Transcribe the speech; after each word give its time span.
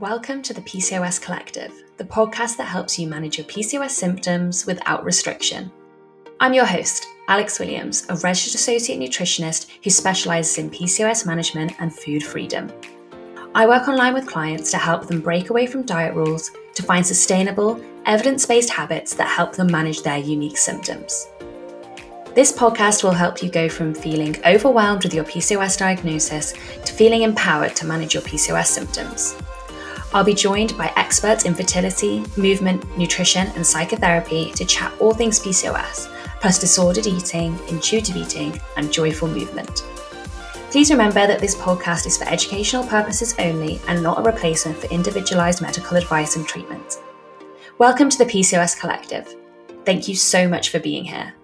Welcome 0.00 0.40
to 0.44 0.54
the 0.54 0.62
PCOS 0.62 1.20
Collective, 1.20 1.74
the 1.98 2.04
podcast 2.04 2.56
that 2.56 2.64
helps 2.64 2.98
you 2.98 3.06
manage 3.06 3.36
your 3.36 3.46
PCOS 3.46 3.90
symptoms 3.90 4.64
without 4.64 5.04
restriction. 5.04 5.70
I'm 6.40 6.54
your 6.54 6.64
host, 6.64 7.06
Alex 7.28 7.60
Williams, 7.60 8.06
a 8.08 8.16
registered 8.16 8.54
associate 8.54 8.98
nutritionist 8.98 9.66
who 9.84 9.90
specializes 9.90 10.56
in 10.56 10.70
PCOS 10.70 11.26
management 11.26 11.72
and 11.80 11.94
food 11.94 12.22
freedom. 12.22 12.72
I 13.54 13.66
work 13.66 13.88
online 13.88 14.14
with 14.14 14.26
clients 14.26 14.70
to 14.70 14.78
help 14.78 15.06
them 15.06 15.20
break 15.20 15.50
away 15.50 15.66
from 15.66 15.82
diet 15.82 16.14
rules 16.14 16.50
to 16.76 16.82
find 16.82 17.06
sustainable, 17.06 17.78
evidence 18.06 18.46
based 18.46 18.70
habits 18.70 19.12
that 19.16 19.28
help 19.28 19.54
them 19.54 19.70
manage 19.70 20.00
their 20.00 20.16
unique 20.16 20.56
symptoms. 20.56 21.28
This 22.34 22.52
podcast 22.52 23.04
will 23.04 23.12
help 23.12 23.42
you 23.42 23.50
go 23.50 23.68
from 23.68 23.92
feeling 23.92 24.34
overwhelmed 24.46 25.02
with 25.02 25.12
your 25.12 25.24
PCOS 25.24 25.76
diagnosis 25.76 26.54
to 26.86 26.92
feeling 26.94 27.20
empowered 27.20 27.76
to 27.76 27.84
manage 27.84 28.14
your 28.14 28.22
PCOS 28.22 28.68
symptoms. 28.68 29.36
I'll 30.12 30.24
be 30.24 30.34
joined 30.34 30.76
by 30.76 30.92
experts 30.96 31.44
in 31.44 31.54
fertility, 31.54 32.24
movement, 32.36 32.98
nutrition, 32.98 33.46
and 33.54 33.64
psychotherapy 33.64 34.50
to 34.52 34.64
chat 34.64 34.92
all 34.98 35.14
things 35.14 35.38
PCOS, 35.38 36.12
plus 36.40 36.58
disordered 36.58 37.06
eating, 37.06 37.56
intuitive 37.68 38.16
eating, 38.16 38.60
and 38.76 38.92
joyful 38.92 39.28
movement. 39.28 39.84
Please 40.70 40.90
remember 40.90 41.28
that 41.28 41.38
this 41.38 41.54
podcast 41.54 42.06
is 42.06 42.18
for 42.18 42.28
educational 42.28 42.84
purposes 42.84 43.36
only 43.38 43.80
and 43.86 44.02
not 44.02 44.18
a 44.18 44.22
replacement 44.22 44.78
for 44.78 44.88
individualized 44.88 45.62
medical 45.62 45.96
advice 45.96 46.34
and 46.34 46.46
treatment. 46.46 46.98
Welcome 47.78 48.10
to 48.10 48.18
the 48.18 48.24
PCOS 48.24 48.80
Collective. 48.80 49.36
Thank 49.84 50.08
you 50.08 50.16
so 50.16 50.48
much 50.48 50.70
for 50.70 50.80
being 50.80 51.04
here. 51.04 51.34